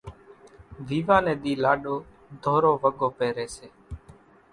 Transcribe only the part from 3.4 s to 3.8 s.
سي۔